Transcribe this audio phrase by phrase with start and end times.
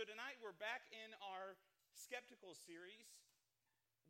[0.00, 1.60] So tonight we're back in our
[1.92, 3.20] skeptical series.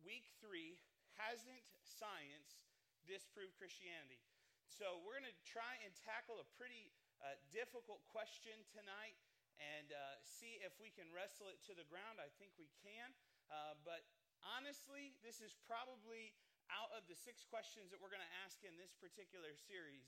[0.07, 0.79] Week three
[1.19, 2.63] Hasn't science
[3.03, 4.23] disproved Christianity?
[4.71, 9.19] So we're going to try and tackle a pretty uh, difficult question tonight
[9.59, 12.23] and uh, see if we can wrestle it to the ground.
[12.23, 13.11] I think we can.
[13.51, 14.07] Uh, but
[14.47, 16.31] honestly, this is probably
[16.71, 20.07] out of the six questions that we're going to ask in this particular series.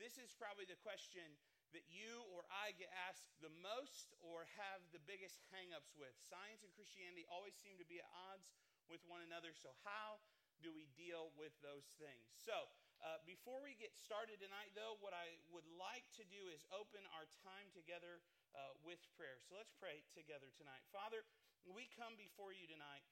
[0.00, 1.36] This is probably the question
[1.76, 6.12] that you or I get asked the most or have the biggest hangups with.
[6.16, 8.48] Science and Christianity always seem to be at odds
[8.88, 9.52] with one another.
[9.52, 10.20] So, how
[10.64, 12.32] do we deal with those things?
[12.34, 16.64] So, uh, before we get started tonight, though, what I would like to do is
[16.74, 18.24] open our time together
[18.56, 19.38] uh, with prayer.
[19.44, 20.82] So, let's pray together tonight.
[20.88, 21.22] Father,
[21.68, 23.04] we come before you tonight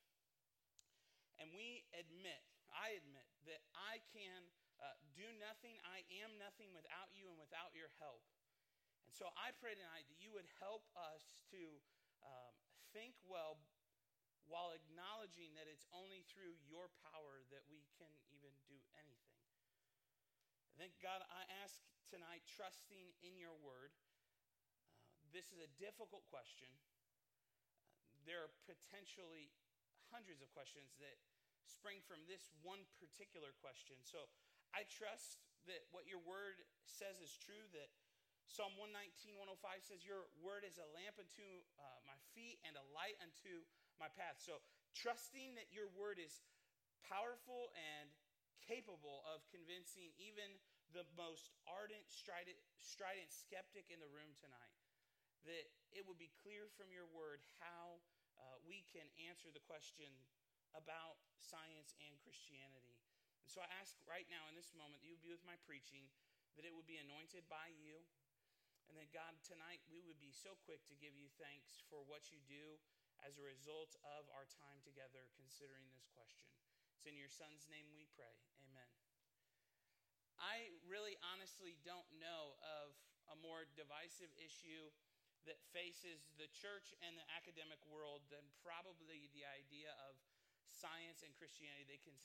[1.36, 2.40] and we admit,
[2.72, 4.40] I admit, that I can
[4.80, 8.24] uh, do nothing, I am nothing without you and without your help.
[9.06, 11.62] And so I pray tonight that you would help us to
[12.26, 12.54] um,
[12.90, 13.62] think well
[14.46, 19.42] while acknowledging that it's only through your power that we can even do anything.
[20.74, 26.22] And then, God, I ask tonight, trusting in your word, uh, this is a difficult
[26.30, 26.70] question.
[28.12, 29.50] Uh, there are potentially
[30.14, 31.18] hundreds of questions that
[31.66, 33.98] spring from this one particular question.
[34.06, 34.30] So
[34.70, 37.90] I trust that what your word says is true, that
[38.46, 41.44] Psalm 119, 105 says, Your word is a lamp unto
[41.82, 43.66] uh, my feet and a light unto
[43.98, 44.38] my path.
[44.38, 44.62] So,
[44.94, 46.46] trusting that your word is
[47.02, 48.08] powerful and
[48.62, 50.58] capable of convincing even
[50.94, 54.78] the most ardent, strident, strident skeptic in the room tonight,
[55.46, 57.98] that it would be clear from your word how
[58.38, 60.10] uh, we can answer the question
[60.74, 62.94] about science and Christianity.
[63.42, 65.58] And so I ask right now in this moment that you would be with my
[65.66, 66.06] preaching,
[66.58, 68.06] that it would be anointed by you
[68.86, 72.30] and then, God, tonight we would be so quick to give you thanks for what
[72.30, 72.78] you do
[73.24, 76.48] as a result of our time together considering this question.
[76.96, 78.34] It's in your Son's name we pray.
[78.62, 78.90] Amen.
[80.36, 82.92] I really honestly don't know of
[83.32, 84.92] a more divisive issue
[85.48, 90.18] that faces the church and the academic world than probably the idea of
[90.68, 91.86] science and Christianity.
[91.86, 92.18] They can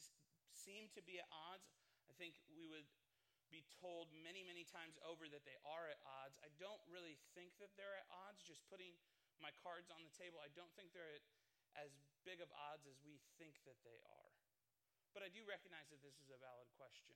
[0.52, 1.72] seem to be at odds.
[2.10, 2.90] I think we would
[3.52, 6.40] be told many, many times over that they are at odds.
[6.40, 8.42] I don't really think that they're at odds.
[8.42, 8.96] Just putting
[9.44, 11.26] my cards on the table, I don't think they're at
[11.76, 11.92] as
[12.28, 14.32] big of odds as we think that they are.
[15.12, 17.16] But I do recognize that this is a valid question.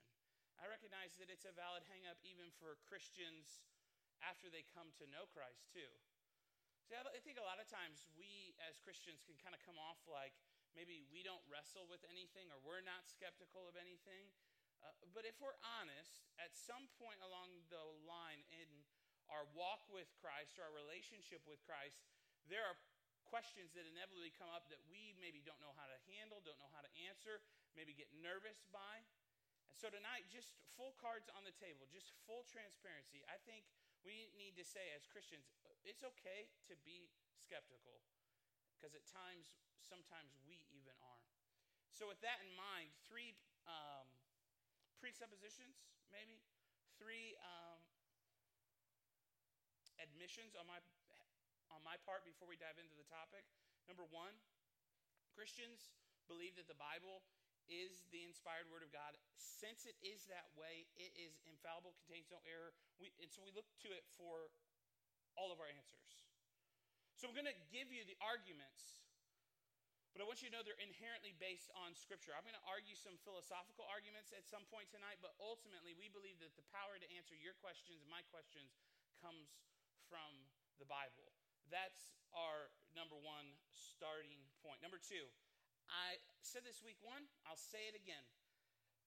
[0.59, 3.63] I recognize that it's a valid hangup even for Christians
[4.23, 5.91] after they come to know Christ, too.
[6.87, 9.97] See, I think a lot of times we as Christians can kind of come off
[10.05, 10.37] like
[10.77, 14.29] maybe we don't wrestle with anything or we're not skeptical of anything.
[14.83, 18.69] Uh, but if we're honest, at some point along the line in
[19.31, 22.03] our walk with Christ or our relationship with Christ,
[22.45, 22.77] there are
[23.25, 26.71] questions that inevitably come up that we maybe don't know how to handle, don't know
[26.71, 27.41] how to answer,
[27.73, 29.01] maybe get nervous by.
[29.65, 33.25] And so tonight, just full cards on the table, just full transparency.
[33.25, 33.65] I think
[34.05, 35.49] we need to say as Christians,
[35.81, 38.05] it's okay to be skeptical
[38.77, 39.49] because at times,
[39.81, 41.25] sometimes we even are.
[41.89, 43.33] So, with that in mind, three
[43.65, 44.05] um,
[45.05, 46.41] presuppositions, maybe
[46.97, 47.77] three um,
[50.01, 50.81] admissions on my
[51.69, 53.45] on my part before we dive into the topic.
[53.85, 54.33] Number one,
[55.37, 55.93] Christians
[56.25, 57.21] believe that the Bible
[57.69, 59.13] is the inspired word of God.
[59.37, 62.73] Since it is that way, it is infallible, contains no error.
[62.97, 64.49] We, and so we look to it for
[65.37, 66.25] all of our answers.
[67.13, 68.97] So I'm going to give you the arguments
[70.15, 72.31] but I want you to know they're inherently based on Scripture.
[72.31, 76.39] I'm going to argue some philosophical arguments at some point tonight, but ultimately, we believe
[76.39, 78.79] that the power to answer your questions and my questions
[79.19, 79.59] comes
[80.07, 80.47] from
[80.79, 81.35] the Bible.
[81.67, 84.79] That's our number one starting point.
[84.79, 85.27] Number two,
[85.91, 88.23] I said this week one, I'll say it again.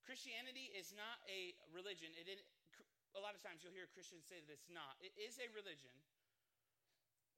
[0.04, 2.12] Christianity is not a religion.
[2.20, 2.44] It, it,
[3.16, 5.00] a lot of times you'll hear Christians say that it's not.
[5.00, 5.96] It is a religion.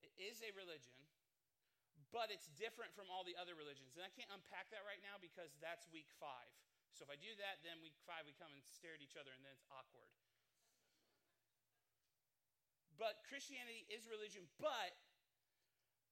[0.03, 0.99] It is a religion
[2.11, 3.95] but it's different from all the other religions.
[3.95, 6.51] And I can't unpack that right now because that's week five.
[6.95, 9.31] So if I do that, then week five we come and stare at each other
[9.31, 10.11] and then it's awkward.
[12.99, 14.93] But Christianity is religion, but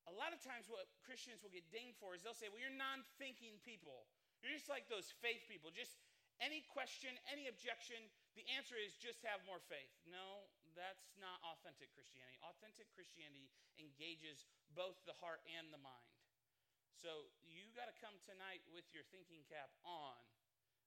[0.09, 2.73] a lot of times what Christians will get dinged for is they'll say, well, you're
[2.73, 4.09] non thinking people.
[4.41, 5.69] You're just like those faith people.
[5.69, 6.01] Just
[6.41, 7.99] any question, any objection,
[8.39, 9.93] the answer is just have more faith.
[10.09, 10.49] No,
[10.79, 12.39] that's not authentic Christianity.
[12.47, 13.51] Authentic Christianity
[13.83, 14.47] engages
[14.79, 16.15] both the heart and the mind.
[16.95, 20.19] So you got to come tonight with your thinking cap on,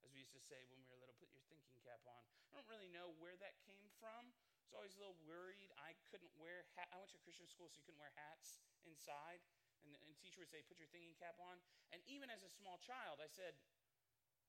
[0.03, 2.23] as we used to say when we were little, put your thinking cap on.
[2.51, 4.31] I don't really know where that came from.
[4.31, 5.71] I was always a little worried.
[5.79, 6.87] I couldn't wear hat.
[6.91, 9.43] I went to a Christian school, so you couldn't wear hats inside.
[9.83, 11.59] And the and teacher would say, Put your thinking cap on.
[11.91, 13.55] And even as a small child, I said,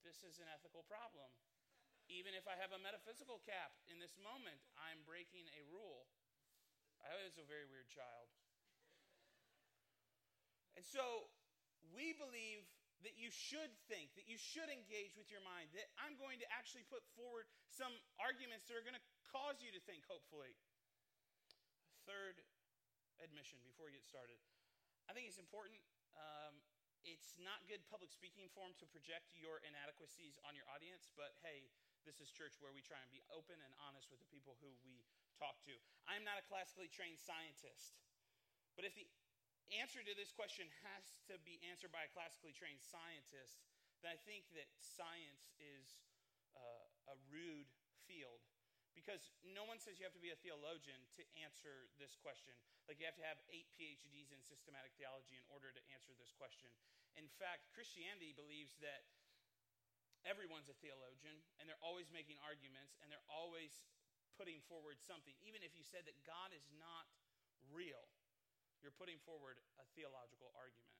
[0.07, 1.31] This is an ethical problem.
[2.11, 6.07] Even if I have a metaphysical cap in this moment, I'm breaking a rule.
[7.03, 8.31] I was a very weird child.
[10.79, 11.31] And so
[11.95, 12.65] we believe
[13.03, 16.47] that you should think, that you should engage with your mind, that I'm going to
[16.55, 17.91] actually put forward some
[18.23, 20.55] arguments that are going to cause you to think, hopefully.
[22.07, 22.39] Third
[23.19, 24.39] admission before we get started.
[25.11, 25.83] I think it's important.
[26.15, 26.63] Um,
[27.03, 31.67] it's not good public speaking form to project your inadequacies on your audience, but hey,
[32.03, 34.75] this is church where we try and be open and honest with the people who
[34.83, 35.03] we
[35.39, 35.75] talk to.
[36.11, 37.99] I'm not a classically trained scientist,
[38.75, 39.07] but if the
[39.79, 43.63] answer to this question has to be answered by a classically trained scientist,
[44.03, 46.03] then I think that science is
[46.59, 47.71] uh, a rude
[48.05, 48.43] field
[48.93, 52.53] because no one says you have to be a theologian to answer this question.
[52.85, 56.37] Like you have to have eight PhDs in systematic theology in order to answer this
[56.37, 56.69] question.
[57.17, 59.09] In fact, Christianity believes that
[60.25, 63.83] everyone's a theologian and they're always making arguments and they're always
[64.39, 65.35] putting forward something.
[65.45, 67.07] Even if you said that God is not
[67.71, 68.09] real,
[68.81, 70.99] you're putting forward a theological argument.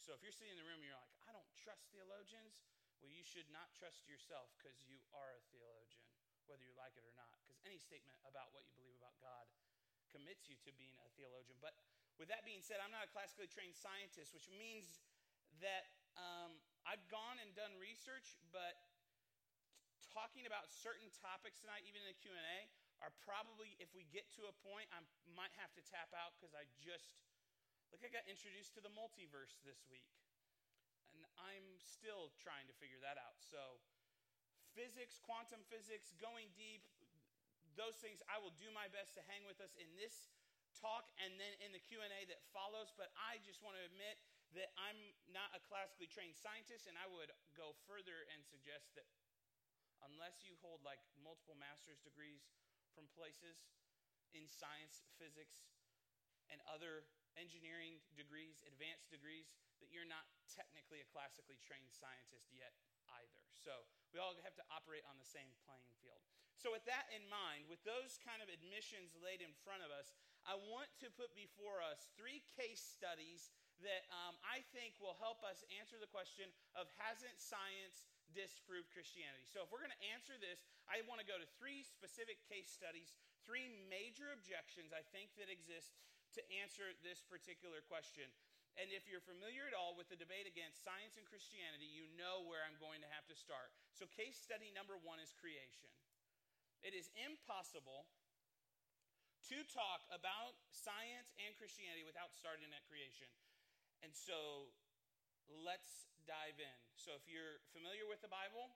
[0.00, 2.64] So if you're sitting in the room and you're like, I don't trust theologians,
[3.00, 6.04] well, you should not trust yourself because you are a theologian,
[6.48, 7.32] whether you like it or not.
[7.44, 9.48] Because any statement about what you believe about God
[10.12, 11.56] commits you to being a theologian.
[11.60, 11.76] But
[12.20, 15.00] with that being said, I'm not a classically trained scientist, which means
[15.64, 15.88] that
[16.20, 18.76] um, I've gone and done research, but
[20.10, 22.58] talking about certain topics tonight, even in the Q&A,
[23.00, 25.00] are probably, if we get to a point, I
[25.32, 27.16] might have to tap out because I just,
[27.94, 30.08] like, I got introduced to the multiverse this week.
[31.16, 33.40] And I'm still trying to figure that out.
[33.40, 33.80] So,
[34.76, 36.84] physics, quantum physics, going deep,
[37.74, 40.30] those things, I will do my best to hang with us in this
[40.78, 44.20] talk and then in the Q&A that follows, but I just want to admit
[44.58, 44.98] that I'm
[45.30, 49.06] not a classically trained scientist and I would go further and suggest that
[50.02, 52.50] unless you hold like multiple master's degrees
[52.96, 53.70] from places
[54.34, 55.70] in science, physics,
[56.50, 57.06] and other
[57.38, 62.74] engineering degrees, advanced degrees, that you're not technically a classically trained scientist yet
[63.22, 63.42] either.
[63.54, 66.22] So we all have to operate on the same playing field.
[66.60, 70.12] So, with that in mind, with those kind of admissions laid in front of us,
[70.44, 73.48] I want to put before us three case studies
[73.82, 79.46] that um, I think will help us answer the question of hasn't science disproved Christianity.
[79.50, 82.70] So, if we're going to answer this, I want to go to three specific case
[82.70, 85.98] studies, three major objections I think that exist
[86.38, 88.30] to answer this particular question.
[88.78, 92.46] And if you're familiar at all with the debate against science and Christianity, you know
[92.46, 93.74] where I'm going to have to start.
[93.98, 95.90] So, case study number one is creation.
[96.80, 98.06] It is impossible
[99.50, 103.26] to talk about science and Christianity without starting at creation.
[104.00, 104.72] And so,
[105.60, 106.78] let's dive in.
[106.96, 108.72] So, if you're familiar with the Bible,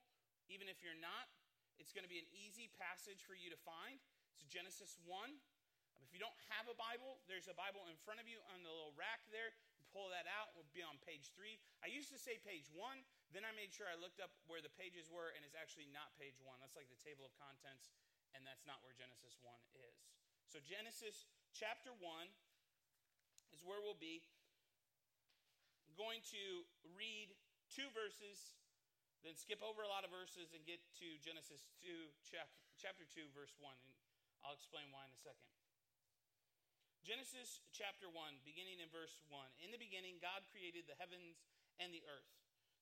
[0.52, 1.32] even if you're not,
[1.80, 3.98] it's going to be an easy passage for you to find.
[4.36, 5.32] It's Genesis 1.
[5.96, 8.62] Um, if you don't have a Bible, there's a Bible in front of you on
[8.62, 9.56] the little rack there.
[9.94, 11.54] Pull that out, it will be on page 3.
[11.78, 12.98] I used to say page 1,
[13.30, 16.10] then I made sure I looked up where the pages were, and it's actually not
[16.18, 16.50] page 1.
[16.58, 17.94] That's like the table of contents,
[18.34, 19.54] and that's not where Genesis 1
[19.86, 20.02] is.
[20.50, 22.02] So, Genesis chapter 1
[23.54, 24.26] is where we'll be
[25.94, 27.32] going to read
[27.70, 28.54] two verses,
[29.24, 31.88] then skip over a lot of verses and get to Genesis 2,
[32.22, 33.72] chapter, chapter 2, verse 1.
[33.72, 33.92] And
[34.44, 35.48] I'll explain why in a second.
[37.04, 38.16] Genesis chapter 1,
[38.48, 39.36] beginning in verse 1.
[39.60, 41.44] In the beginning, God created the heavens
[41.76, 42.32] and the earth.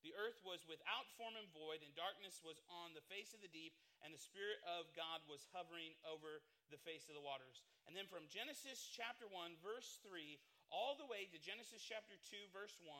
[0.02, 3.50] The earth was without form and void, and darkness was on the face of the
[3.50, 6.42] deep, and the Spirit of God was hovering over
[6.75, 7.62] the face of the waters.
[7.87, 12.48] And then from Genesis chapter 1, verse 3, all the way to Genesis chapter 2,
[12.50, 12.96] verse 1,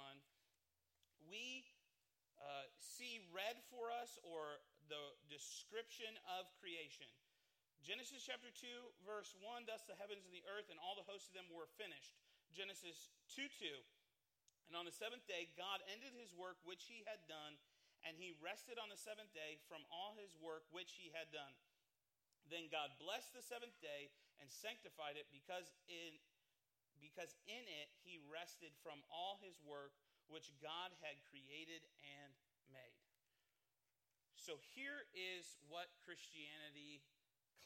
[1.27, 1.65] we
[2.37, 4.61] uh, see read for us or
[4.93, 5.01] the
[5.33, 7.09] description of creation.
[7.81, 8.69] Genesis chapter 2,
[9.03, 11.67] verse 1 Thus the heavens and the earth and all the hosts of them were
[11.81, 12.15] finished.
[12.53, 13.73] Genesis 2 2.
[14.71, 17.59] And on the seventh day, God ended his work which he had done,
[18.07, 21.53] and he rested on the seventh day from all his work which he had done.
[22.47, 26.21] Then God blessed the seventh day and sanctified it because in
[27.03, 29.99] because in it he rested from all his work
[30.31, 32.33] which God had created and
[32.71, 33.03] made.
[34.39, 37.03] So here is what Christianity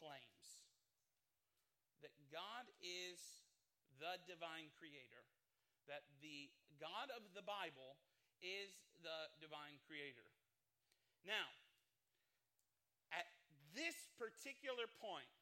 [0.01, 0.65] claims
[2.05, 3.17] that God is
[3.97, 5.25] the divine creator,
[5.89, 7.97] that the God of the Bible
[8.45, 10.29] is the divine creator.
[11.25, 11.49] Now,
[13.09, 13.25] at
[13.73, 15.33] this particular point,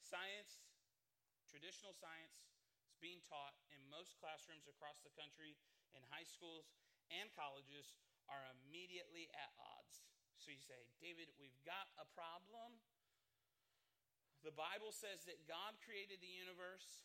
[0.00, 0.64] science,
[1.52, 2.53] traditional science,
[3.04, 5.60] being taught in most classrooms across the country,
[5.92, 6.72] in high schools
[7.12, 7.92] and colleges,
[8.32, 10.08] are immediately at odds.
[10.40, 12.80] So you say, David, we've got a problem.
[14.40, 17.04] The Bible says that God created the universe.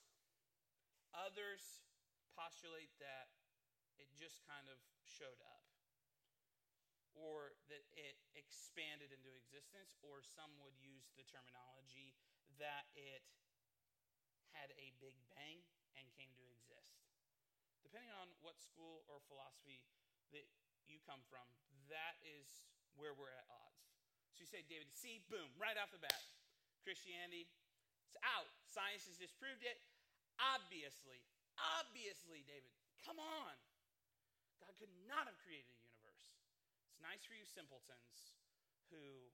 [1.11, 1.83] Others
[2.31, 3.27] postulate that
[3.99, 5.67] it just kind of showed up,
[7.11, 12.15] or that it expanded into existence, or some would use the terminology
[12.55, 13.27] that it
[14.55, 15.59] had a big bang
[15.98, 17.00] and came to exist.
[17.81, 19.81] Depending on what school or philosophy
[20.36, 20.46] that
[20.86, 21.46] you come from,
[21.89, 22.65] that is
[22.98, 23.81] where we're at odds.
[24.36, 26.24] So you say, David, see, boom, right off the bat,
[26.86, 27.50] Christianity,
[28.05, 28.50] it's out.
[28.65, 29.77] Science has disproved it.
[30.38, 31.22] Obviously,
[31.58, 32.72] obviously, David,
[33.05, 33.55] come on.
[34.63, 36.34] God could not have created a universe.
[36.89, 38.38] It's nice for you simpletons
[38.89, 39.29] who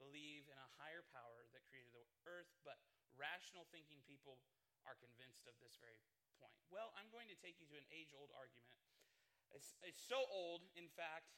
[0.00, 2.78] believe in a higher power that created the earth, but
[3.14, 4.38] rational thinking people
[4.84, 5.98] are convinced of this very
[6.40, 6.56] point.
[6.68, 8.72] Well, I'm going to take you to an age old argument.
[9.54, 11.30] It's, it's so old, in fact,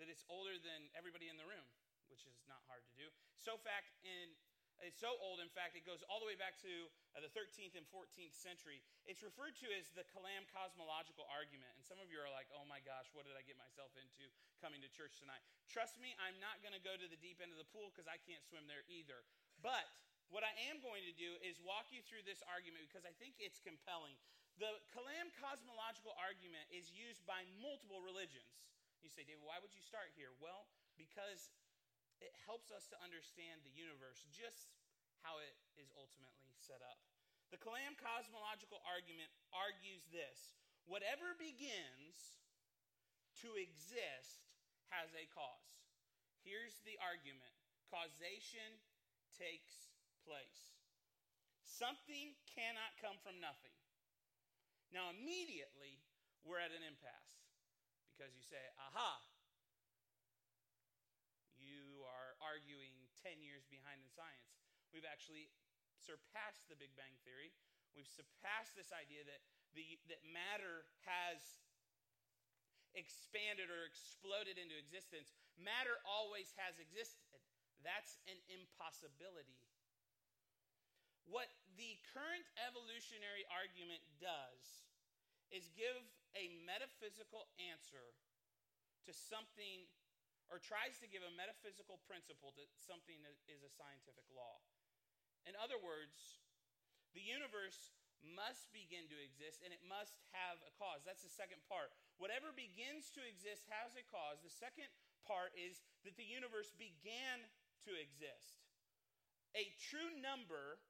[0.00, 1.66] that it's older than everybody in the room,
[2.08, 3.06] which is not hard to do.
[3.36, 4.34] So fact in
[4.78, 7.74] it's so old, in fact, it goes all the way back to uh, the 13th
[7.74, 8.78] and 14th century.
[9.10, 11.74] It's referred to as the Kalam cosmological argument.
[11.74, 14.30] And some of you are like, oh my gosh, what did I get myself into
[14.62, 15.42] coming to church tonight?
[15.66, 18.06] Trust me, I'm not going to go to the deep end of the pool because
[18.06, 19.26] I can't swim there either.
[19.58, 19.82] But
[20.28, 23.40] what I am going to do is walk you through this argument because I think
[23.40, 24.16] it's compelling.
[24.60, 28.68] The Kalam cosmological argument is used by multiple religions.
[29.00, 30.34] You say, David, why would you start here?
[30.42, 30.66] Well,
[30.98, 31.54] because
[32.18, 34.74] it helps us to understand the universe, just
[35.22, 36.98] how it is ultimately set up.
[37.54, 40.52] The Kalam cosmological argument argues this
[40.84, 42.36] whatever begins
[43.44, 44.44] to exist
[44.92, 45.80] has a cause.
[46.44, 47.54] Here's the argument
[47.88, 48.76] causation
[49.32, 49.88] takes
[50.26, 50.74] place.
[51.62, 53.74] Something cannot come from nothing.
[54.90, 56.00] Now, immediately,
[56.42, 57.38] we're at an impasse
[58.16, 59.20] because you say, aha,
[61.54, 64.48] you are arguing 10 years behind in science.
[64.90, 65.52] We've actually
[66.00, 67.52] surpassed the Big Bang Theory.
[67.92, 69.44] We've surpassed this idea that,
[69.76, 71.38] the, that matter has
[72.96, 75.36] expanded or exploded into existence.
[75.60, 77.42] Matter always has existed.
[77.84, 79.60] That's an impossibility.
[81.28, 84.88] What the current evolutionary argument does
[85.52, 86.00] is give
[86.32, 88.16] a metaphysical answer
[89.04, 89.88] to something,
[90.48, 94.60] or tries to give a metaphysical principle to something that is a scientific law.
[95.44, 96.40] In other words,
[97.12, 101.06] the universe must begin to exist and it must have a cause.
[101.06, 101.94] That's the second part.
[102.18, 104.42] Whatever begins to exist has a cause.
[104.42, 104.90] The second
[105.24, 107.46] part is that the universe began
[107.86, 108.64] to exist.
[109.56, 110.82] A true number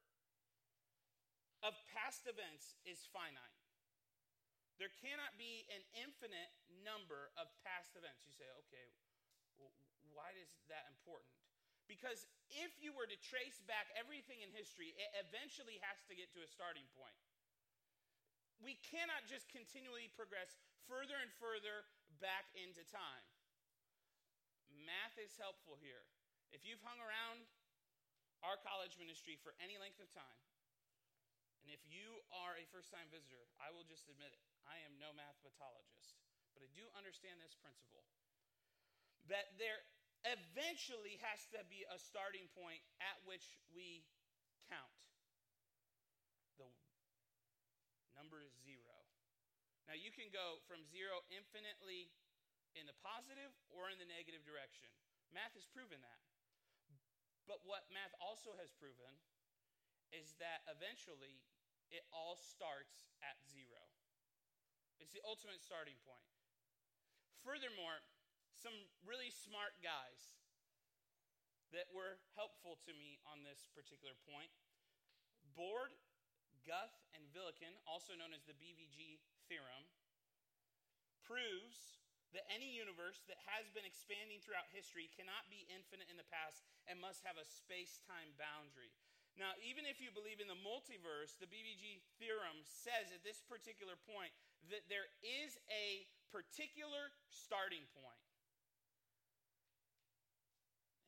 [1.65, 3.59] of past events is finite.
[4.79, 6.55] There cannot be an infinite
[6.87, 8.23] number of past events.
[8.23, 8.87] You say, okay,
[9.59, 9.75] well,
[10.15, 11.35] why is that important?
[11.91, 12.23] Because
[12.53, 16.45] if you were to trace back everything in history, it eventually has to get to
[16.45, 17.17] a starting point.
[18.63, 20.55] We cannot just continually progress
[20.87, 21.83] further and further
[22.23, 23.25] back into time.
[24.85, 26.07] Math is helpful here.
[26.55, 27.43] If you've hung around
[28.47, 30.39] our college ministry for any length of time,
[31.63, 34.43] and if you are a first time visitor, I will just admit it.
[34.65, 36.15] I am no mathematologist,
[36.55, 38.07] but I do understand this principle
[39.27, 39.85] that there
[40.25, 44.03] eventually has to be a starting point at which we
[44.67, 44.91] count.
[46.57, 46.67] The
[48.17, 48.95] number is zero.
[49.87, 52.13] Now, you can go from zero infinitely
[52.77, 54.91] in the positive or in the negative direction.
[55.33, 56.21] Math has proven that.
[57.49, 59.09] But what math also has proven
[60.13, 61.41] is that eventually
[61.89, 63.81] it all starts at zero.
[65.01, 66.25] It's the ultimate starting point.
[67.41, 68.03] Furthermore,
[68.51, 70.35] some really smart guys
[71.71, 74.51] that were helpful to me on this particular point
[75.55, 75.95] Borde,
[76.63, 79.85] Guth, and Vilenkin, also known as the BVG theorem,
[81.25, 81.99] proves
[82.31, 86.61] that any universe that has been expanding throughout history cannot be infinite in the past
[86.85, 88.93] and must have a space time boundary.
[89.39, 93.95] Now, even if you believe in the multiverse, the BVG theorem says at this particular
[94.03, 94.35] point
[94.67, 98.19] that there is a particular starting point.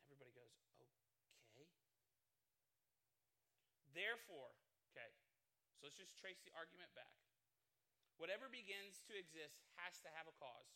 [0.07, 0.87] Everybody goes, okay.
[3.91, 4.55] Therefore,
[4.95, 5.11] okay,
[5.75, 7.11] so let's just trace the argument back.
[8.15, 10.71] Whatever begins to exist has to have a cause.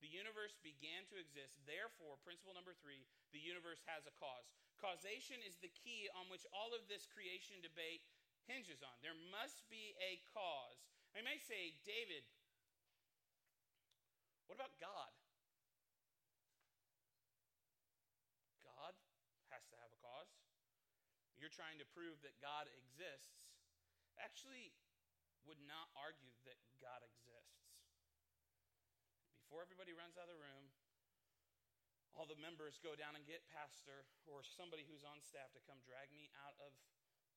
[0.00, 1.60] The universe began to exist.
[1.68, 3.04] Therefore, principle number three,
[3.36, 4.48] the universe has a cause.
[4.78, 8.06] Causation is the key on which all of this creation debate
[8.46, 8.94] hinges on.
[9.02, 10.86] There must be a cause.
[11.18, 12.22] I may say, David,
[14.46, 15.12] what about God?
[18.62, 18.94] God
[19.50, 20.30] has to have a cause.
[21.36, 23.34] You're trying to prove that God exists.
[24.18, 24.70] Actually,
[25.42, 27.66] would not argue that God exists.
[29.42, 30.70] Before everybody runs out of the room,
[32.18, 35.78] all the members go down and get pastor or somebody who's on staff to come
[35.86, 36.74] drag me out of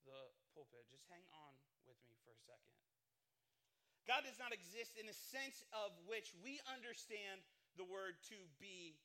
[0.10, 0.90] the pulpit.
[0.90, 1.54] Just hang on
[1.86, 2.74] with me for a second.
[4.10, 7.46] God does not exist in the sense of which we understand
[7.78, 8.98] the word to be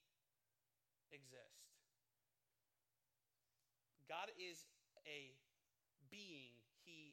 [1.12, 1.68] exist.
[4.09, 4.64] God is
[5.04, 5.37] a
[6.09, 6.56] being,
[6.88, 7.12] He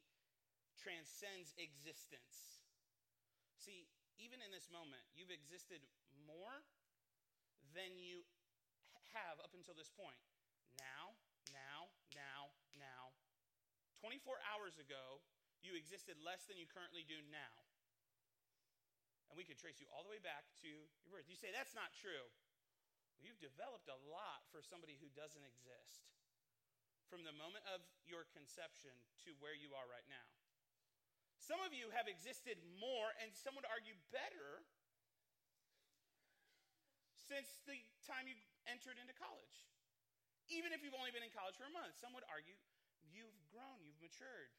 [0.80, 2.64] transcends existence.
[3.60, 3.84] See,
[4.16, 5.84] even in this moment, you've existed
[6.24, 6.64] more
[7.76, 8.24] than you
[9.14, 10.18] have up until this point.
[10.76, 11.14] Now,
[11.54, 13.14] now, now, now.
[14.02, 15.22] 24 hours ago,
[15.64, 17.56] you existed less than you currently do now.
[19.32, 21.26] And we could trace you all the way back to your birth.
[21.30, 22.28] You say, that's not true.
[23.16, 26.04] Well, you've developed a lot for somebody who doesn't exist
[27.08, 28.92] from the moment of your conception
[29.24, 30.28] to where you are right now.
[31.40, 34.64] Some of you have existed more, and some would argue better,
[37.28, 37.76] since the
[38.08, 38.36] time you
[38.68, 39.66] entered into college.
[40.52, 42.56] Even if you've only been in college for a month, some would argue
[43.08, 44.52] you've grown, you've matured.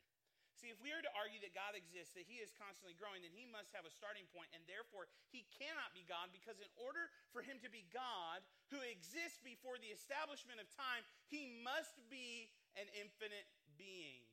[0.55, 3.35] See, if we are to argue that God exists, that he is constantly growing, then
[3.35, 7.11] he must have a starting point, and therefore he cannot be God because, in order
[7.35, 8.39] for him to be God,
[8.71, 14.23] who exists before the establishment of time, he must be an infinite being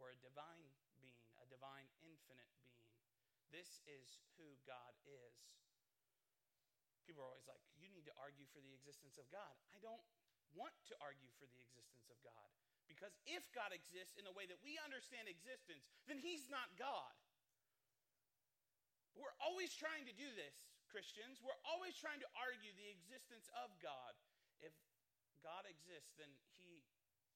[0.00, 2.88] or a divine being, a divine infinite being.
[3.52, 5.36] This is who God is.
[7.04, 7.60] People are always like,
[8.02, 9.54] need to argue for the existence of God.
[9.70, 10.02] I don't
[10.58, 12.50] want to argue for the existence of God.
[12.90, 17.14] Because if God exists in the way that we understand existence, then he's not God.
[19.14, 21.38] We're always trying to do this, Christians.
[21.46, 24.18] We're always trying to argue the existence of God.
[24.58, 24.74] If
[25.46, 26.82] God exists, then he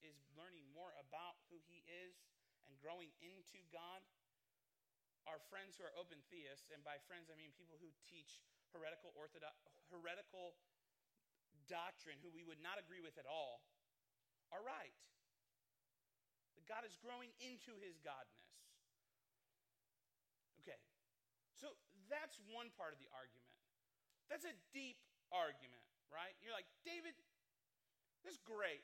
[0.03, 2.19] is learning more about who he is
[2.67, 4.03] and growing into God.
[5.31, 8.43] Our friends who are open theists, and by friends I mean people who teach
[8.77, 9.57] heretical orthodox
[9.91, 10.55] heretical
[11.67, 13.63] doctrine who we would not agree with at all,
[14.55, 14.95] are right.
[16.55, 18.47] That God is growing into his godness.
[20.63, 20.79] Okay,
[21.59, 21.75] so
[22.07, 23.51] that's one part of the argument.
[24.31, 24.99] That's a deep
[25.31, 26.35] argument, right?
[26.43, 27.15] You're like, David,
[28.23, 28.83] this is great.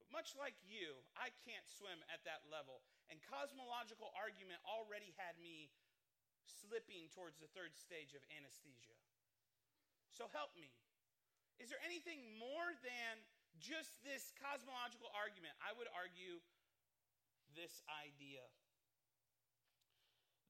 [0.00, 2.84] But much like you, I can't swim at that level.
[3.08, 5.72] And cosmological argument already had me
[6.50, 8.96] slipping towards the third stage of anesthesia.
[10.10, 10.74] So help me.
[11.62, 13.20] Is there anything more than
[13.60, 15.52] just this cosmological argument?
[15.60, 16.40] I would argue
[17.52, 18.44] this idea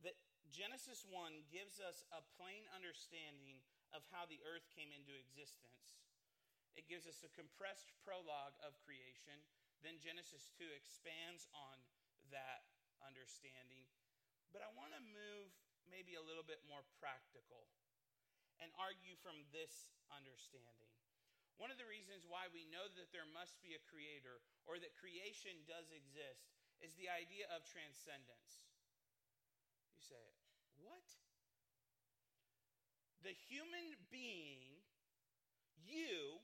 [0.06, 0.16] that
[0.48, 3.60] Genesis 1 gives us a plain understanding
[3.90, 5.98] of how the earth came into existence.
[6.78, 9.34] It gives us a compressed prologue of creation.
[9.82, 11.82] Then Genesis 2 expands on
[12.30, 12.62] that
[13.02, 13.82] understanding.
[14.54, 15.50] But I want to move
[15.90, 17.68] maybe a little bit more practical
[18.62, 20.94] and argue from this understanding.
[21.60, 24.96] One of the reasons why we know that there must be a creator or that
[24.96, 26.48] creation does exist
[26.80, 28.64] is the idea of transcendence.
[29.92, 30.24] You say,
[30.80, 31.04] what?
[33.20, 34.80] The human being,
[35.76, 36.40] you,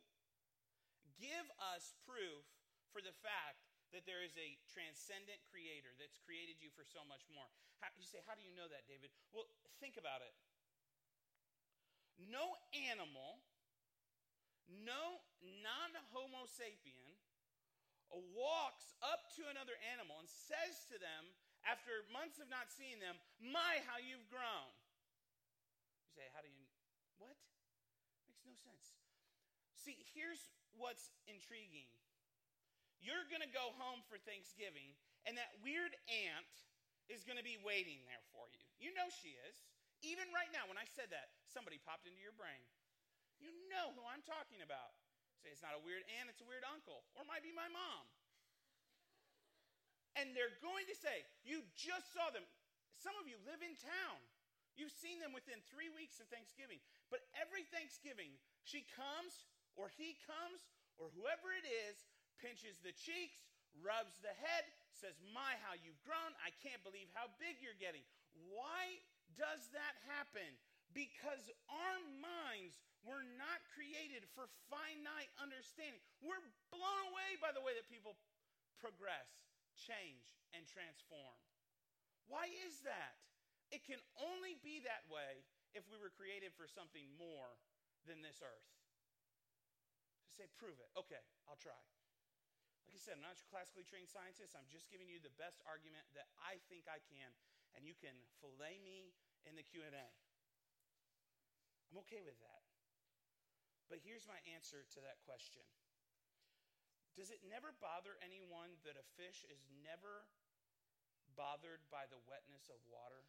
[1.16, 2.44] give us proof
[2.92, 3.65] for the fact
[3.96, 7.48] that there is a transcendent creator that's created you for so much more.
[7.80, 9.08] How, you say, how do you know that, David?
[9.32, 9.48] Well,
[9.80, 10.36] think about it.
[12.20, 12.60] No
[12.92, 13.40] animal,
[14.68, 15.24] no
[15.64, 17.16] non Homo sapien
[18.36, 21.32] walks up to another animal and says to them,
[21.64, 24.70] after months of not seeing them, My, how you've grown.
[26.04, 26.64] You say, How do you,
[27.16, 27.36] what?
[28.28, 28.92] Makes no sense.
[29.72, 31.90] See, here's what's intriguing.
[33.00, 34.96] You're going to go home for Thanksgiving,
[35.28, 36.54] and that weird aunt
[37.06, 38.62] is going to be waiting there for you.
[38.80, 39.56] You know she is.
[40.04, 42.60] Even right now, when I said that, somebody popped into your brain.
[43.40, 44.96] You know who I'm talking about.
[45.40, 47.68] Say it's not a weird aunt, it's a weird uncle, or it might be my
[47.68, 48.04] mom.
[50.16, 52.44] And they're going to say, You just saw them.
[52.96, 54.20] Some of you live in town.
[54.76, 56.80] You've seen them within three weeks of Thanksgiving.
[57.08, 62.04] But every Thanksgiving, she comes, or he comes, or whoever it is,
[62.40, 63.48] pinches the cheeks,
[63.80, 66.32] rubs the head, says, My, how you've grown.
[66.40, 68.04] I can't believe how big you're getting.
[68.48, 69.00] Why
[69.36, 70.48] does that happen?
[70.96, 76.00] Because our minds were not created for finite understanding.
[76.24, 76.40] We're
[76.72, 78.16] blown away by the way that people
[78.80, 79.28] progress.
[79.76, 81.36] change, and transform.
[82.32, 83.20] Why is that?
[83.68, 85.44] It can only be that way
[85.76, 87.60] if we were created for something more
[88.08, 88.70] than this earth.
[90.32, 90.88] So say, prove it.
[90.96, 91.76] Okay, I'll try.
[92.86, 94.54] Like I said, I'm not a classically trained scientist.
[94.54, 97.34] I'm just giving you the best argument that I think I can,
[97.74, 99.10] and you can fillet me
[99.42, 99.90] in the Q&A.
[101.90, 102.62] I'm okay with that.
[103.90, 105.66] But here's my answer to that question.
[107.18, 110.26] Does it never bother anyone that a fish is never
[111.34, 113.26] bothered by the wetness of water?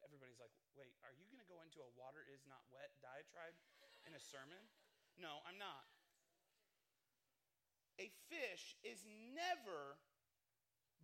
[0.00, 3.58] Everybody's like, wait, are you going to go into a water is not wet diatribe
[4.06, 4.64] in a sermon?
[5.16, 5.84] No, I'm not.
[7.96, 9.00] A fish is
[9.32, 9.96] never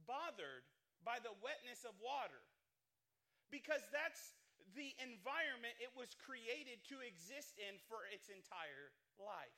[0.04, 0.68] bothered
[1.00, 2.44] by the wetness of water
[3.48, 4.36] because that's
[4.76, 9.56] the environment it was created to exist in for its entire life.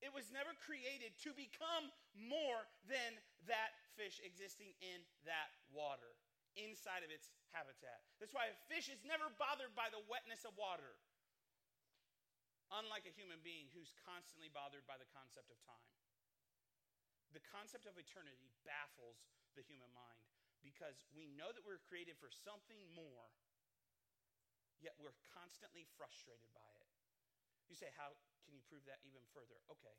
[0.00, 6.16] It was never created to become more than that fish existing in that water
[6.56, 8.00] inside of its habitat.
[8.16, 10.96] That's why a fish is never bothered by the wetness of water,
[12.70, 15.90] unlike a human being who's constantly bothered by the concept of time.
[17.34, 19.22] The concept of eternity baffles
[19.54, 20.26] the human mind
[20.62, 23.30] because we know that we're created for something more,
[24.82, 26.90] yet we're constantly frustrated by it.
[27.70, 29.62] You say, How can you prove that even further?
[29.70, 29.94] Okay.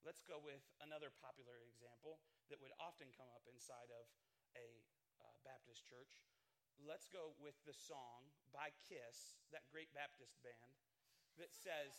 [0.00, 4.08] Let's go with another popular example that would often come up inside of
[4.56, 4.80] a
[5.20, 6.24] uh, Baptist church.
[6.80, 10.72] Let's go with the song by Kiss, that great Baptist band,
[11.40, 11.92] that says,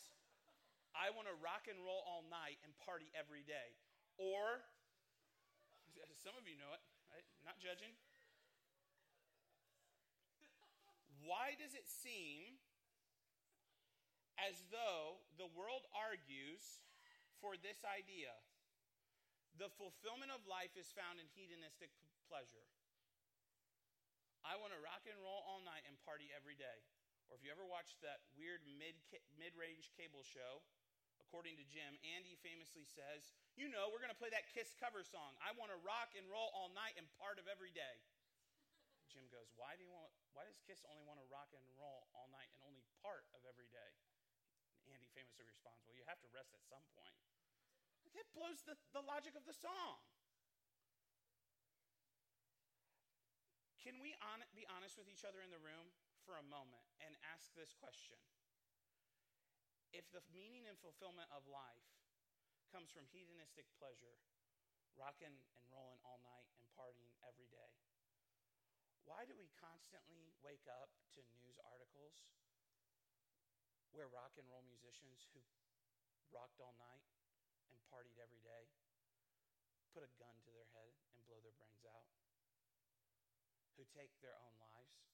[0.94, 3.74] I want to rock and roll all night and party every day.
[4.22, 4.62] Or,
[6.22, 7.26] some of you know it, right?
[7.42, 7.92] not judging.
[11.26, 12.58] Why does it seem
[14.42, 16.82] as though the world argues
[17.42, 18.34] for this idea?
[19.58, 21.94] The fulfillment of life is found in hedonistic
[22.26, 22.66] pleasure.
[24.42, 26.82] I want to rock and roll all night and party every day.
[27.32, 29.00] Or if you ever watched that weird mid
[29.39, 30.60] mid range cable show,
[31.24, 35.00] according to Jim, Andy famously says, "You know, we're going to play that Kiss cover
[35.00, 35.39] song.
[35.39, 38.04] I want to rock and roll all night and part of every day."
[39.08, 40.12] Jim goes, "Why do you want?
[40.36, 43.48] Why does Kiss only want to rock and roll all night and only part of
[43.48, 43.96] every day?"
[44.91, 47.15] Andy famously responds, "Well, you have to rest at some point."
[48.12, 50.04] It blows the, the logic of the song.
[53.80, 55.96] Can we on, be honest with each other in the room
[56.32, 58.15] for a moment and ask this question?
[59.91, 61.91] If the meaning and fulfillment of life
[62.72, 64.15] comes from hedonistic pleasure,
[64.96, 67.76] rocking and rolling all night and partying every day,
[69.04, 72.15] why do we constantly wake up to news articles
[73.91, 75.44] where rock and roll musicians who
[76.32, 77.04] rocked all night
[77.67, 78.72] and partied every day
[79.91, 82.08] put a gun to their head and blow their brains out?
[83.80, 85.11] who take their own lives.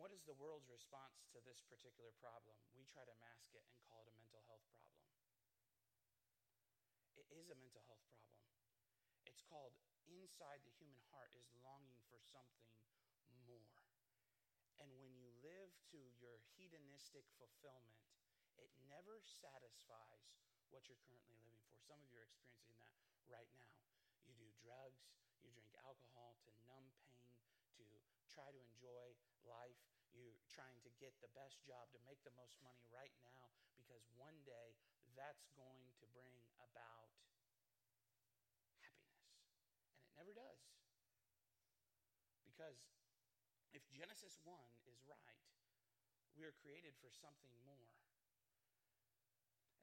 [0.00, 2.56] What is the world's response to this particular problem?
[2.72, 5.04] We try to mask it and call it a mental health problem.
[7.20, 8.40] It is a mental health problem.
[9.28, 9.76] It's called
[10.08, 12.72] inside the human heart is longing for something
[13.44, 13.84] more.
[14.80, 18.00] And when you live to your hedonistic fulfillment,
[18.56, 20.32] it never satisfies
[20.72, 21.76] what you're currently living for.
[21.84, 22.96] Some of you are experiencing that
[23.28, 23.76] right now.
[24.24, 25.12] You do drugs,
[25.44, 27.36] you drink alcohol to numb pain,
[27.76, 27.84] to
[28.32, 29.12] try to enjoy
[29.44, 29.89] life.
[30.10, 34.02] You're trying to get the best job to make the most money right now because
[34.18, 34.74] one day
[35.14, 37.10] that's going to bring about
[38.82, 39.30] happiness.
[40.02, 40.62] And it never does.
[42.46, 42.82] Because
[43.70, 44.52] if Genesis 1
[44.90, 45.46] is right,
[46.34, 47.94] we are created for something more.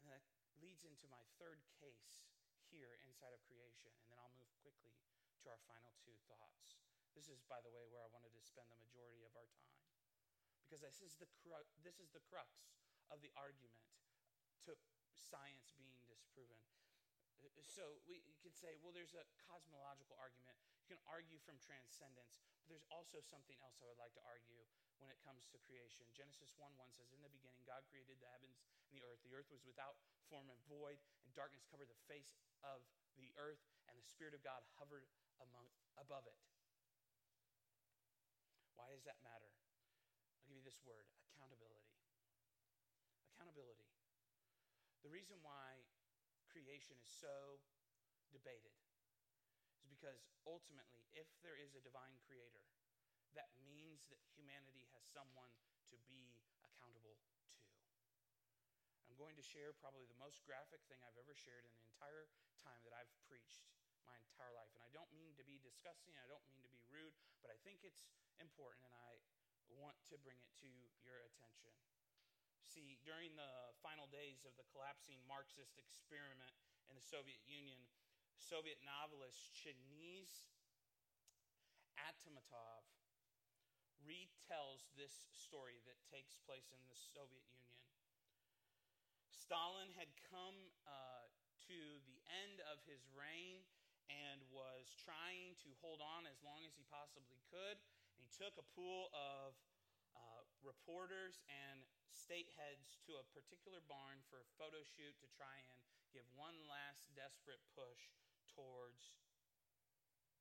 [0.03, 0.23] And that
[0.59, 2.23] leads into my third case
[2.67, 3.91] here inside of creation.
[4.03, 4.99] And then I'll move quickly
[5.43, 6.75] to our final two thoughts.
[7.15, 9.96] This is, by the way, where I wanted to spend the majority of our time.
[10.67, 12.67] Because this is the, cru- this is the crux
[13.07, 13.79] of the argument
[14.67, 14.75] to
[15.15, 16.59] science being disproven.
[17.63, 20.57] So we could say, well, there's a cosmological argument.
[20.83, 24.65] You can argue from transcendence, but there's also something else I would like to argue
[24.97, 26.09] when it comes to creation.
[26.11, 28.57] Genesis 1 1 says, In the beginning, God created the heavens
[28.89, 29.21] and the earth.
[29.21, 32.81] The earth was without form and void, and darkness covered the face of
[33.15, 35.05] the earth, and the Spirit of God hovered
[35.37, 35.69] among,
[36.01, 36.37] above it.
[38.73, 39.56] Why does that matter?
[40.67, 41.95] This word accountability.
[43.31, 43.87] Accountability.
[44.99, 45.87] The reason why
[46.51, 47.63] creation is so
[48.35, 48.75] debated
[49.79, 52.67] is because ultimately, if there is a divine creator,
[53.31, 55.55] that means that humanity has someone
[55.87, 57.31] to be accountable to.
[59.07, 62.27] I'm going to share probably the most graphic thing I've ever shared in the entire
[62.59, 63.63] time that I've preached
[64.03, 64.75] my entire life.
[64.75, 67.57] And I don't mean to be disgusting, I don't mean to be rude, but I
[67.63, 68.03] think it's
[68.43, 69.23] important and I
[69.75, 70.69] want to bring it to
[71.03, 71.75] your attention.
[72.63, 76.53] See, during the final days of the collapsing Marxist experiment
[76.87, 77.79] in the Soviet Union,
[78.37, 80.51] Soviet novelist Chingiz
[81.97, 82.85] Aytmatov
[84.05, 87.81] retells this story that takes place in the Soviet Union.
[89.33, 91.27] Stalin had come uh,
[91.67, 93.63] to the end of his reign
[94.07, 97.79] and was trying to hold on as long as he possibly could.
[98.17, 99.53] He took a pool of
[100.17, 105.61] uh, reporters and state heads to a particular barn for a photo shoot to try
[105.69, 105.79] and
[106.11, 108.11] give one last desperate push
[108.51, 109.17] towards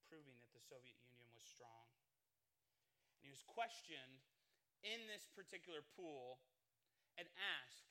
[0.08, 1.86] proving that the Soviet Union was strong.
[3.18, 4.22] And he was questioned
[4.86, 6.38] in this particular pool
[7.18, 7.26] and
[7.60, 7.90] asked,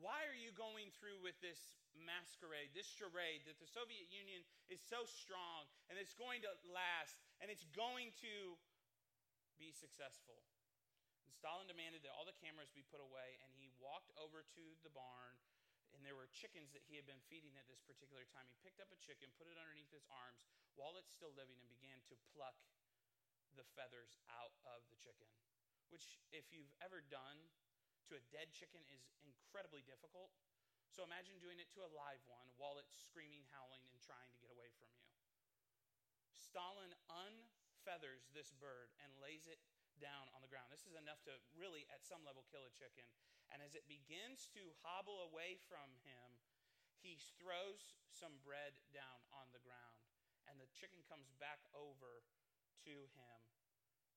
[0.00, 4.40] why are you going through with this masquerade, this charade that the Soviet Union
[4.72, 8.56] is so strong and it's going to last and it's going to
[9.62, 10.42] be successful?
[11.22, 14.64] And Stalin demanded that all the cameras be put away, and he walked over to
[14.82, 15.38] the barn,
[15.94, 18.50] and there were chickens that he had been feeding at this particular time.
[18.50, 20.42] He picked up a chicken, put it underneath his arms
[20.74, 22.58] while it's still living, and began to pluck
[23.54, 25.30] the feathers out of the chicken,
[25.94, 27.38] which, if you've ever done,
[28.10, 30.34] to a dead chicken is incredibly difficult.
[30.90, 34.40] So imagine doing it to a live one while it's screaming, howling, and trying to
[34.42, 35.06] get away from you.
[36.36, 36.92] Stalin
[37.82, 39.58] unfeathers this bird and lays it
[39.98, 40.70] down on the ground.
[40.70, 43.02] This is enough to really, at some level, kill a chicken.
[43.50, 46.38] And as it begins to hobble away from him,
[47.02, 49.98] he throws some bread down on the ground.
[50.46, 52.22] And the chicken comes back over
[52.86, 53.40] to him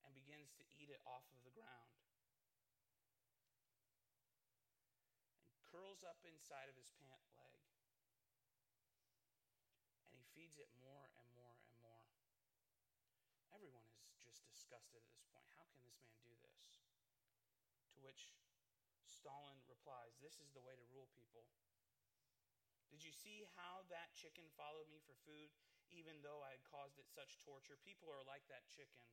[0.05, 1.89] and begins to eat it off of the ground.
[5.49, 7.65] And curls up inside of his pant leg.
[10.13, 12.05] And he feeds it more and more and more.
[13.55, 15.47] Everyone is just disgusted at this point.
[15.55, 16.83] How can this man do this?
[17.94, 18.37] To which
[19.09, 21.49] Stalin replies, This is the way to rule people.
[22.93, 25.49] Did you see how that chicken followed me for food,
[25.89, 27.81] even though I had caused it such torture?
[27.81, 29.09] People are like that chicken.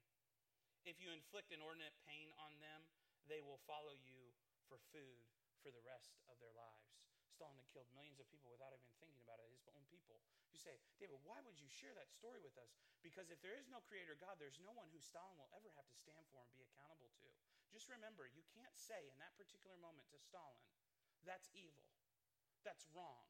[0.84, 2.84] If you inflict inordinate pain on them,
[3.24, 4.36] they will follow you
[4.68, 5.24] for food
[5.64, 6.92] for the rest of their lives.
[7.32, 10.20] Stalin had killed millions of people without even thinking about it, his own people.
[10.52, 12.76] You say, David, why would you share that story with us?
[13.00, 15.88] Because if there is no creator God, there's no one who Stalin will ever have
[15.88, 17.30] to stand for and be accountable to.
[17.72, 20.68] Just remember, you can't say in that particular moment to Stalin,
[21.24, 21.88] that's evil,
[22.62, 23.24] that's wrong,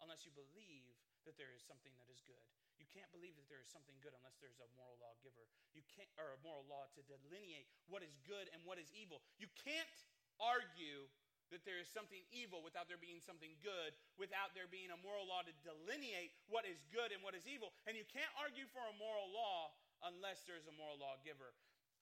[0.00, 0.96] unless you believe
[1.28, 2.40] that there is something that is good.
[2.80, 5.48] You can't believe that there is something good unless there's a moral lawgiver.
[5.72, 9.24] You can't or a moral law to delineate what is good and what is evil.
[9.40, 9.96] You can't
[10.40, 11.08] argue
[11.48, 15.24] that there is something evil without there being something good, without there being a moral
[15.24, 17.70] law to delineate what is good and what is evil.
[17.86, 19.72] And you can't argue for a moral law
[20.04, 21.54] unless there's a moral lawgiver.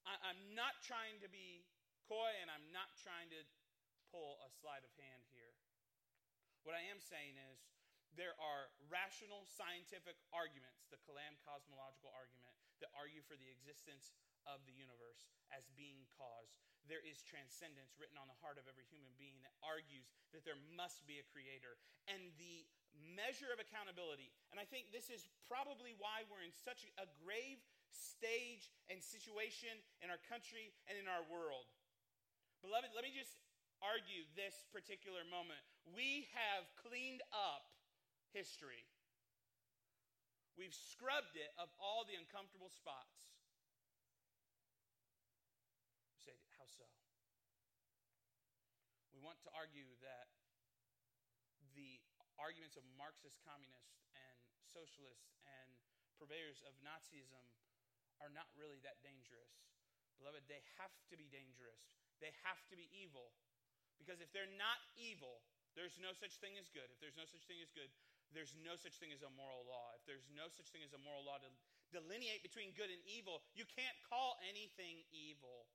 [0.05, 1.65] I, am not trying to be
[2.09, 3.41] coy and I'm not trying to
[4.13, 5.53] pull a sleight of hand here.
[6.65, 7.61] What I am saying is
[8.15, 14.15] there are rational scientific arguments, the Kalam cosmological argument, that argue for the existence
[14.47, 16.61] of the universe as being caused.
[16.85, 20.59] There is transcendence written on the heart of every human being that argues that there
[20.77, 21.81] must be a creator.
[22.07, 26.87] And the measure of accountability, and I think this is probably why we're in such
[27.01, 27.59] a grave
[27.95, 31.71] stage and situation in our country and in our world.
[32.61, 33.39] Beloved, let me just
[33.81, 35.61] argue this particular moment.
[35.85, 37.71] We have cleaned up
[38.35, 38.83] history.
[40.55, 43.35] We've scrubbed it of all the uncomfortable spots.
[46.23, 46.87] Say how so?
[49.11, 50.31] We want to argue that
[51.75, 51.99] the
[52.39, 55.69] arguments of Marxist communists and socialists and
[56.19, 57.43] purveyors of Nazism
[58.25, 59.53] are not really that dangerous.
[60.17, 61.85] Beloved, they have to be dangerous.
[62.25, 63.37] They have to be evil.
[64.01, 65.45] Because if they're not evil,
[65.77, 66.89] there's no such thing as good.
[66.89, 67.93] If there's no such thing as good,
[68.33, 69.93] there's no such thing as a moral law.
[70.01, 71.51] If there's no such thing as a moral law to
[71.93, 75.69] delineate between good and evil, you can't call anything evil.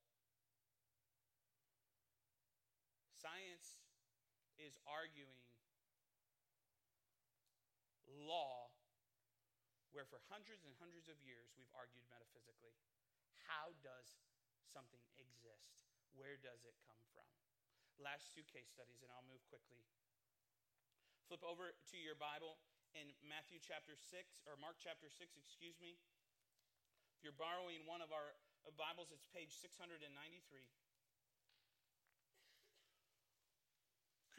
[3.14, 3.84] Science
[4.58, 5.44] is arguing
[8.10, 8.69] law
[9.92, 12.74] where for hundreds and hundreds of years we've argued metaphysically.
[13.50, 14.22] How does
[14.70, 15.90] something exist?
[16.14, 17.26] Where does it come from?
[17.98, 19.82] Last two case studies, and I'll move quickly.
[21.28, 22.58] Flip over to your Bible
[22.98, 26.00] in Matthew chapter 6, or Mark chapter 6, excuse me.
[27.18, 28.34] If you're borrowing one of our
[28.78, 30.10] Bibles, it's page 693.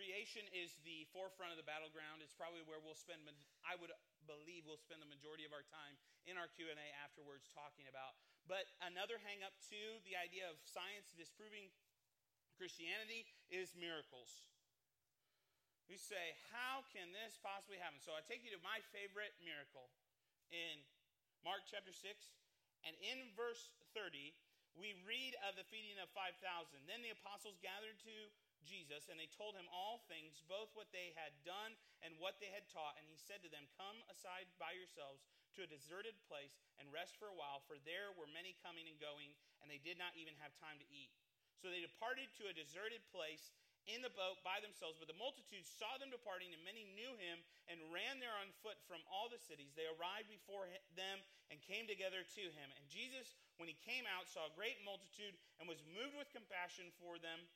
[0.00, 2.24] creation is the forefront of the battleground.
[2.24, 3.20] It's probably where we'll spend,
[3.60, 3.92] I would
[4.24, 5.96] believe, we'll spend the majority of our time
[6.28, 8.16] in our Q&A afterwards talking about.
[8.44, 11.70] But another hang up to the idea of science disproving
[12.58, 14.48] Christianity is miracles.
[15.88, 17.98] We say, how can this possibly happen?
[17.98, 19.90] So I take you to my favorite miracle
[20.54, 20.84] in
[21.42, 22.04] Mark chapter 6.
[22.86, 24.32] And in verse 30,
[24.78, 26.38] we read of the feeding of 5,000.
[26.86, 28.16] Then the apostles gathered to
[28.64, 32.52] Jesus, and they told him all things, both what they had done and what they
[32.52, 32.96] had taught.
[33.00, 35.24] And he said to them, Come aside by yourselves
[35.56, 38.98] to a deserted place and rest for a while, for there were many coming and
[39.02, 41.10] going, and they did not even have time to eat.
[41.60, 43.52] So they departed to a deserted place
[43.88, 47.40] in the boat by themselves, but the multitude saw them departing, and many knew him
[47.68, 49.72] and ran there on foot from all the cities.
[49.72, 51.16] They arrived before them
[51.48, 52.68] and came together to him.
[52.76, 56.92] And Jesus, when he came out, saw a great multitude and was moved with compassion
[57.00, 57.48] for them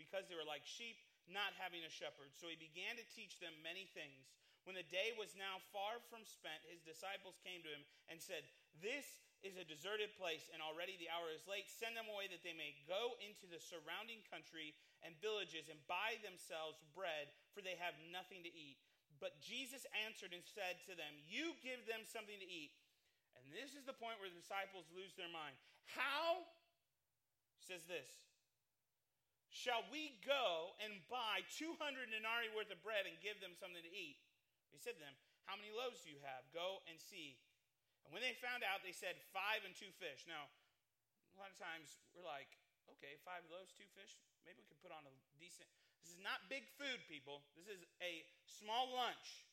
[0.00, 0.96] because they were like sheep
[1.28, 2.32] not having a shepherd.
[2.34, 4.32] So he began to teach them many things.
[4.64, 8.44] When the day was now far from spent, his disciples came to him and said,
[8.80, 9.06] This
[9.40, 11.64] is a deserted place, and already the hour is late.
[11.64, 16.20] Send them away that they may go into the surrounding country and villages and buy
[16.20, 18.76] themselves bread, for they have nothing to eat.
[19.16, 22.76] But Jesus answered and said to them, You give them something to eat.
[23.40, 25.56] And this is the point where the disciples lose their mind.
[25.88, 26.44] How,
[27.64, 28.08] says this,
[29.60, 31.76] shall we go and buy 200
[32.08, 34.16] denarii worth of bread and give them something to eat?
[34.72, 35.12] He said to them,
[35.44, 36.48] How many loaves do you have?
[36.56, 37.36] Go and see.
[38.08, 40.24] And when they found out, they said, Five and two fish.
[40.24, 40.48] Now,
[41.36, 42.48] a lot of times we're like,
[42.96, 44.16] okay, five loaves, two fish.
[44.48, 45.68] Maybe we could put on a decent.
[46.00, 47.44] This is not big food, people.
[47.52, 49.44] This is a small lunch.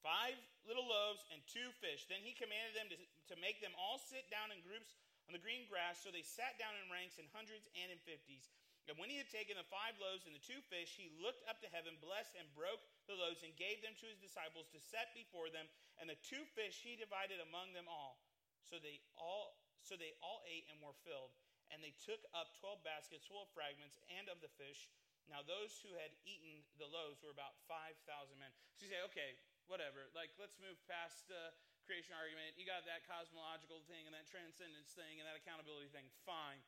[0.00, 2.04] Five little loaves and two fish.
[2.08, 2.96] Then he commanded them to,
[3.32, 4.96] to make them all sit down in groups
[5.28, 6.00] on the green grass.
[6.00, 8.50] So they sat down in ranks in hundreds and in fifties.
[8.84, 11.56] And when he had taken the five loaves and the two fish, he looked up
[11.64, 15.08] to heaven, blessed and broke the loaves, and gave them to his disciples to set
[15.16, 15.64] before them.
[15.96, 18.20] And the two fish he divided among them all.
[18.68, 21.32] So they all so they all ate and were filled.
[21.72, 24.92] And they took up twelve baskets full of fragments and of the fish.
[25.32, 28.52] Now those who had eaten the loaves were about five thousand men.
[28.76, 30.12] So you say, okay, whatever.
[30.12, 32.56] Like, let's move past the creation argument.
[32.56, 36.08] You got that cosmological thing and that transcendence thing and that accountability thing.
[36.24, 36.60] Fine.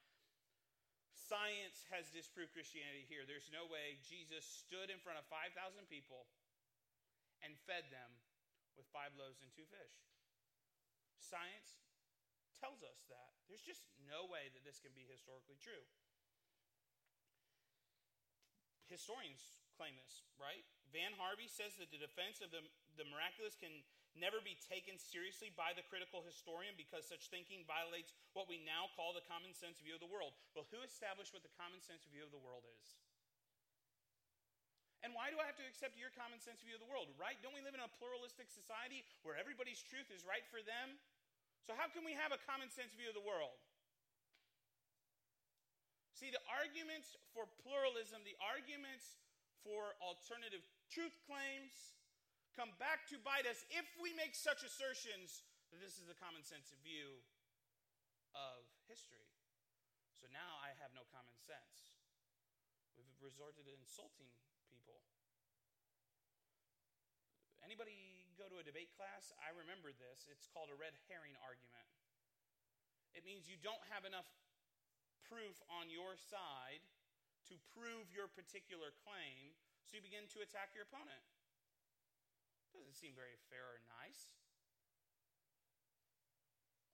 [1.17, 3.25] Science has disproved Christianity here.
[3.25, 5.57] There's no way Jesus stood in front of 5,000
[5.89, 6.29] people
[7.41, 8.13] and fed them
[8.77, 9.97] with five loaves and two fish.
[11.17, 11.81] Science
[12.61, 13.33] tells us that.
[13.49, 15.85] There's just no way that this can be historically true.
[18.87, 20.63] Historians claim this, right?
[20.95, 22.63] Van Harvey says that the defense of the,
[22.95, 23.83] the miraculous can
[24.17, 28.89] never be taken seriously by the critical historian because such thinking violates what we now
[28.97, 30.35] call the common sense view of the world.
[30.53, 32.99] Well, who established what the common sense view of the world is?
[35.05, 37.39] And why do I have to accept your common sense view of the world, right?
[37.39, 40.99] Don't we live in a pluralistic society where everybody's truth is right for them?
[41.63, 43.55] So, how can we have a common sense view of the world?
[46.17, 49.21] See, the arguments for pluralism, the arguments
[49.61, 51.95] for alternative truth claims,
[52.57, 56.41] come back to bite us if we make such assertions that this is the common
[56.41, 57.21] sense view
[58.33, 59.29] of history.
[60.17, 62.01] So now I have no common sense.
[62.97, 64.33] We've resorted to insulting
[64.73, 65.05] people.
[67.61, 69.37] Anybody go to a debate class?
[69.37, 70.25] I remember this.
[70.33, 71.85] It's called a red herring argument.
[73.13, 74.29] It means you don't have enough
[75.29, 76.81] proof on your side
[77.53, 79.53] to prove your particular claim,
[79.85, 81.21] so you begin to attack your opponent.
[82.77, 84.37] Doesn't seem very fair or nice.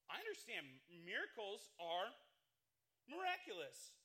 [0.07, 0.63] I understand
[1.03, 2.15] miracles are
[3.11, 3.99] miraculous.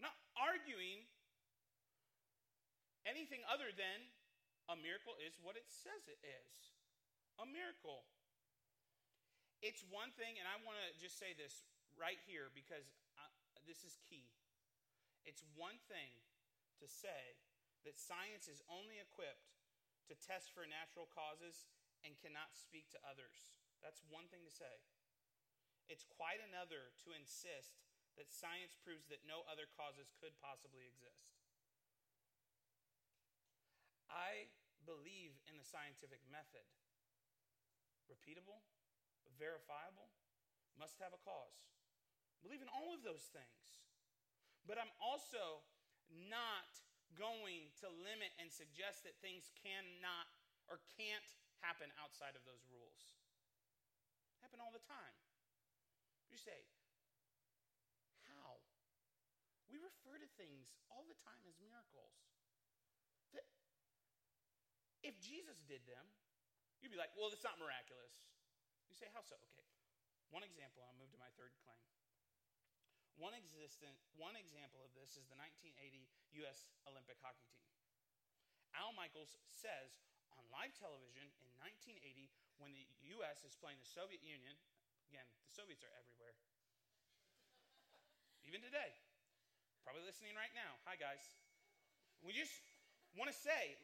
[0.00, 1.04] I'm not arguing
[3.04, 4.08] anything other than
[4.72, 6.72] a miracle is what it says it is
[7.36, 8.04] a miracle.
[9.60, 11.64] It's one thing, and I want to just say this
[11.96, 12.84] right here because
[13.16, 13.28] I,
[13.68, 14.28] this is key.
[15.24, 16.16] It's one thing
[16.80, 17.36] to say
[17.84, 19.59] that science is only equipped
[20.10, 21.70] to test for natural causes
[22.02, 23.46] and cannot speak to others.
[23.78, 24.82] That's one thing to say.
[25.86, 27.78] It's quite another to insist
[28.18, 31.30] that science proves that no other causes could possibly exist.
[34.10, 34.50] I
[34.82, 36.66] believe in the scientific method.
[38.10, 38.66] Repeatable,
[39.38, 40.10] verifiable,
[40.74, 41.70] must have a cause.
[42.34, 43.86] I believe in all of those things.
[44.66, 45.62] But I'm also
[46.10, 46.82] not
[47.18, 50.26] going to limit and suggest that things cannot
[50.70, 51.30] or can't
[51.62, 53.16] happen outside of those rules.
[54.40, 55.16] Happen all the time.
[56.30, 56.66] You say,
[58.30, 58.62] how?
[59.70, 62.18] we refer to things all the time as miracles.
[63.30, 63.46] That
[65.06, 66.02] if Jesus did them,
[66.82, 68.26] you'd be like, well, it's not miraculous.
[68.90, 69.38] You say, how so?
[69.54, 69.66] Okay.
[70.34, 71.78] One example, I'll move to my third claim.
[73.20, 76.08] One, existent, one example of this is the 1980
[76.40, 76.72] U.S.
[76.88, 77.68] Olympic hockey team.
[78.72, 80.00] Al Michaels says
[80.32, 82.88] on live television in 1980 when the
[83.20, 83.44] U.S.
[83.44, 84.56] is playing the Soviet Union,
[85.12, 86.32] again, the Soviets are everywhere,
[88.48, 88.96] even today.
[89.84, 90.80] Probably listening right now.
[90.88, 91.20] Hi, guys.
[92.24, 92.56] We just
[93.20, 93.76] want to say,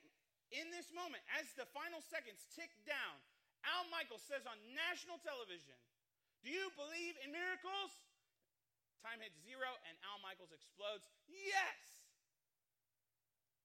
[0.49, 3.21] in this moment, as the final seconds tick down,
[3.69, 5.77] Al Michaels says on national television,
[6.41, 7.93] Do you believe in miracles?
[9.07, 12.11] Time hits zero, and Al Michaels explodes, Yes!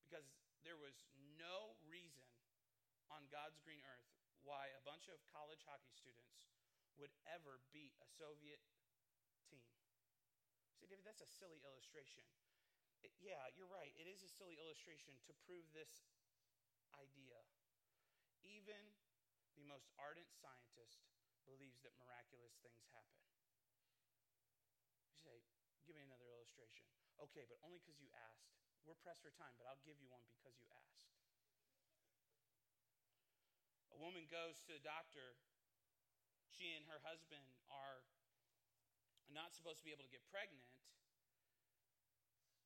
[0.06, 0.30] Because
[0.62, 0.94] there was
[1.34, 2.30] no reason
[3.10, 4.06] on God's green earth
[4.46, 6.46] why a bunch of college hockey students
[7.02, 8.62] would ever beat a Soviet
[9.50, 9.66] team.
[10.78, 12.22] Say, David, that's a silly illustration.
[13.02, 13.98] It, yeah, you're right.
[13.98, 16.06] It is a silly illustration to prove this
[16.94, 17.42] idea.
[18.46, 18.94] Even
[19.58, 21.02] the most ardent scientist
[21.50, 23.41] believes that miraculous things happen.
[25.86, 26.86] Give me another illustration.
[27.22, 28.54] Okay, but only because you asked.
[28.86, 31.10] We're pressed for time, but I'll give you one because you asked.
[33.94, 35.38] A woman goes to the doctor.
[36.50, 38.02] She and her husband are
[39.30, 40.66] not supposed to be able to get pregnant,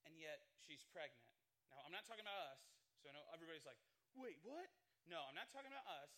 [0.07, 1.29] and yet she's pregnant.
[1.69, 2.63] Now, I'm not talking about us,
[2.97, 3.77] so I know everybody's like,
[4.17, 4.71] wait, what?
[5.05, 6.11] No, I'm not talking about us.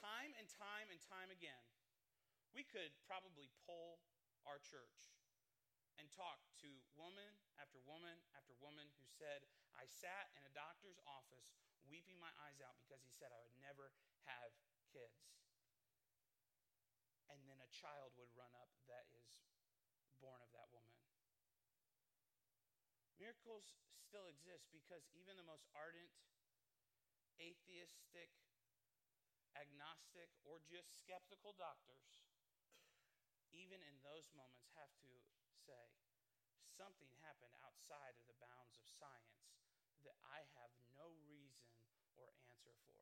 [0.00, 1.64] Time and time and time again,
[2.56, 4.00] we could probably poll
[4.44, 5.12] our church
[6.00, 6.68] and talk to
[6.98, 11.54] woman after woman after woman who said, I sat in a doctor's office
[11.86, 13.92] weeping my eyes out because he said I would never
[14.24, 14.50] have
[14.88, 15.34] kids
[17.34, 19.42] and then a child would run up that is
[20.22, 20.96] born of that woman.
[23.20, 26.10] Miracles still exist because even the most ardent,
[27.40, 28.30] atheistic,
[29.58, 32.23] agnostic, or just skeptical doctors,
[33.54, 35.12] even in those moments, have to
[35.64, 35.86] say,
[36.74, 39.54] something happened outside of the bounds of science
[40.02, 41.70] that I have no reason
[42.18, 43.00] or answer for.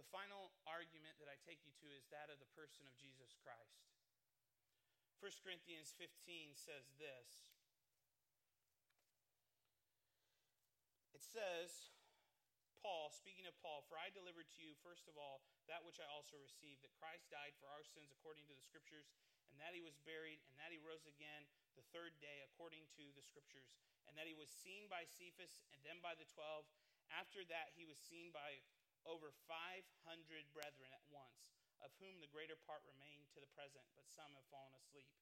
[0.00, 3.32] The final argument that I take you to is that of the person of Jesus
[3.40, 3.86] Christ.
[5.20, 7.56] 1 Corinthians 15 says this.
[11.16, 11.95] It says,
[12.82, 16.08] Paul, speaking of Paul, for I delivered to you, first of all, that which I
[16.10, 19.10] also received, that Christ died for our sins according to the Scriptures,
[19.50, 23.10] and that he was buried, and that he rose again the third day according to
[23.14, 23.74] the Scriptures,
[24.06, 26.66] and that he was seen by Cephas and then by the twelve.
[27.10, 28.62] After that, he was seen by
[29.06, 29.86] over 500
[30.50, 34.50] brethren at once, of whom the greater part remain to the present, but some have
[34.50, 35.14] fallen asleep.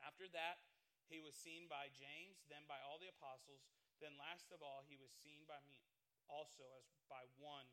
[0.00, 0.64] After that,
[1.06, 3.68] he was seen by James, then by all the apostles,
[4.00, 5.95] then last of all, he was seen by me
[6.30, 7.66] also as by one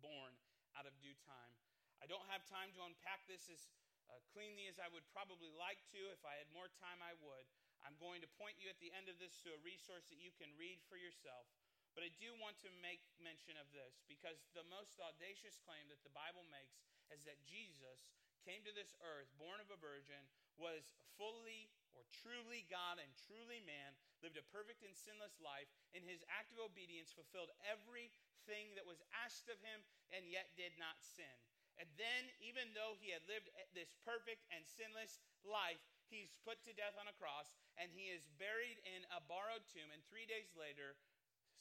[0.00, 0.32] born
[0.76, 1.54] out of due time.
[1.98, 3.66] I don't have time to unpack this as
[4.08, 6.00] uh, cleanly as I would probably like to.
[6.14, 7.46] If I had more time, I would.
[7.84, 10.34] I'm going to point you at the end of this to a resource that you
[10.34, 11.46] can read for yourself.
[11.94, 16.02] But I do want to make mention of this because the most audacious claim that
[16.06, 16.78] the Bible makes
[17.10, 18.06] is that Jesus
[18.46, 20.22] came to this earth, born of a virgin,
[20.54, 26.02] was fully or truly God and truly man, lived a perfect and sinless life, in
[26.02, 30.98] his act of obedience fulfilled everything that was asked of him, and yet did not
[31.00, 31.36] sin.
[31.78, 35.78] And then, even though he had lived this perfect and sinless life,
[36.10, 39.86] he's put to death on a cross, and he is buried in a borrowed tomb,
[39.94, 40.98] and three days later,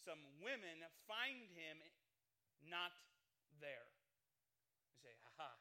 [0.01, 1.77] some women find him
[2.65, 2.95] not
[3.61, 3.93] there.
[4.89, 5.53] You say, aha.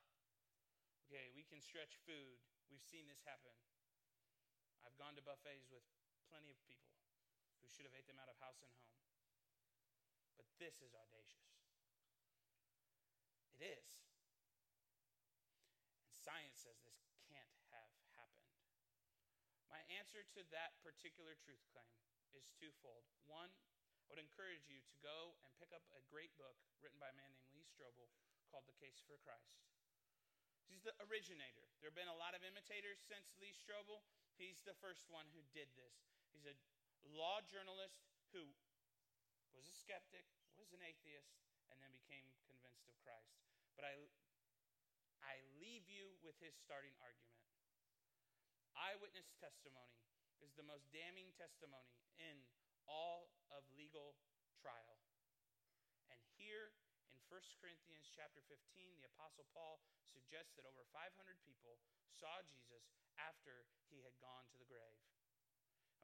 [1.05, 2.41] Okay, we can stretch food.
[2.73, 3.53] We've seen this happen.
[4.85, 5.85] I've gone to buffets with
[6.29, 6.93] plenty of people
[7.63, 8.97] who should have ate them out of house and home.
[10.37, 11.49] But this is audacious.
[13.57, 13.89] It is.
[16.13, 17.01] And science says this
[17.31, 18.53] can't have happened.
[19.73, 21.97] My answer to that particular truth claim
[22.37, 23.09] is twofold.
[23.25, 23.51] One,
[24.07, 27.17] I would encourage you to go and pick up a great book written by a
[27.19, 28.07] man named Lee Strobel
[28.53, 29.67] called The Case for Christ.
[30.71, 31.67] He's the originator.
[31.83, 34.03] There have been a lot of imitators since Lee Strobel.
[34.37, 35.97] He's the first one who did this.
[36.29, 36.57] He's a
[37.09, 38.05] law journalist
[38.37, 38.45] who
[39.57, 40.29] was a skeptic,
[40.61, 41.33] was an atheist,
[41.73, 43.41] and then became convinced of Christ.
[43.73, 43.97] But I,
[45.25, 47.41] I leave you with his starting argument.
[48.77, 50.05] Eyewitness testimony
[50.45, 52.45] is the most damning testimony in
[52.85, 54.21] all of legal
[54.61, 55.01] trial.
[57.27, 59.83] And here in 1 1 Corinthians chapter 15, the apostle Paul
[60.15, 61.11] suggests that over 500
[61.43, 61.75] people
[62.15, 62.87] saw Jesus
[63.19, 64.95] after he had gone to the grave.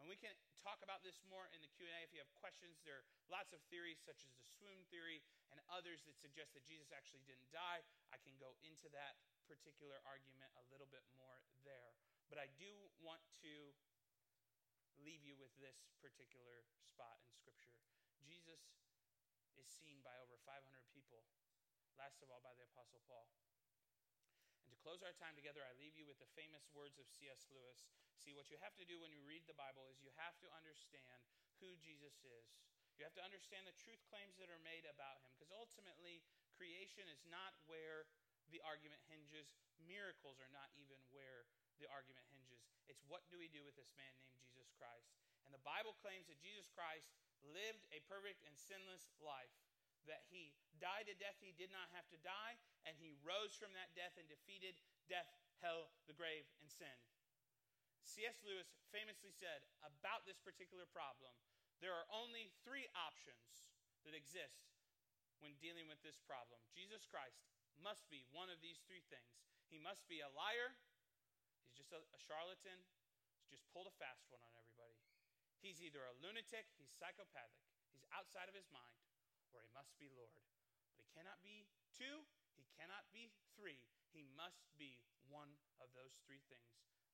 [0.03, 2.83] And we can talk about this more in the Q&A if you have questions.
[2.83, 5.23] There are lots of theories such as the swoon theory
[5.55, 7.87] and others that suggest that Jesus actually didn't die.
[8.11, 9.15] I can go into that
[9.47, 11.95] particular argument a little bit more there.
[12.35, 13.71] But I do want to
[14.99, 17.79] leave you with this particular spot in Scripture.
[18.27, 18.75] Jesus
[19.61, 21.25] is seen by over 500 people,
[21.99, 23.29] last of all by the Apostle Paul.
[24.65, 27.51] And to close our time together, I leave you with the famous words of C.S.
[27.51, 27.91] Lewis.
[28.17, 30.49] See, what you have to do when you read the Bible is you have to
[30.55, 31.27] understand
[31.59, 32.47] who Jesus is.
[32.95, 36.23] You have to understand the truth claims that are made about him, because ultimately,
[36.55, 38.07] creation is not where
[38.53, 39.57] the argument hinges.
[39.83, 41.49] Miracles are not even where
[41.81, 42.63] the argument hinges.
[42.87, 45.11] It's what do we do with this man named Jesus Christ?
[45.43, 47.11] And the Bible claims that Jesus Christ
[47.51, 49.53] lived a perfect and sinless life,
[50.07, 53.71] that he died a death he did not have to die, and he rose from
[53.79, 55.31] that death and defeated death,
[55.63, 56.99] hell, the grave, and sin.
[58.03, 58.43] C.S.
[58.43, 61.33] Lewis famously said about this particular problem
[61.83, 63.67] there are only three options
[64.07, 64.71] that exist
[65.43, 66.63] when dealing with this problem.
[66.71, 67.43] Jesus Christ
[67.83, 69.35] must be one of these three things.
[69.67, 70.79] He must be a liar,
[71.67, 72.79] he's just a, a charlatan,
[73.43, 74.62] he's just pulled a fast one on everybody.
[75.63, 77.63] He's either a lunatic, he's psychopathic,
[77.95, 78.99] he's outside of his mind,
[79.55, 80.43] or he must be Lord.
[80.99, 82.27] But he cannot be two,
[82.59, 83.79] he cannot be three.
[84.11, 86.67] He must be one of those three things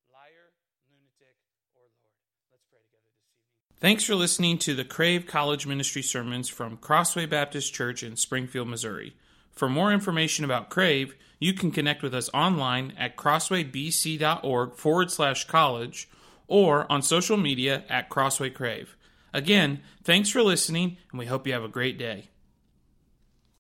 [0.08, 0.56] liar,
[0.88, 1.36] lunatic,
[1.76, 2.16] or Lord.
[2.48, 3.52] Let's pray together this evening.
[3.84, 8.66] Thanks for listening to the Crave College Ministry sermons from Crossway Baptist Church in Springfield,
[8.66, 9.12] Missouri.
[9.52, 15.44] For more information about Crave, you can connect with us online at crosswaybc.org forward slash
[15.44, 16.08] college
[16.48, 18.96] or on social media at Crossway Crave.
[19.32, 22.30] Again, thanks for listening, and we hope you have a great day.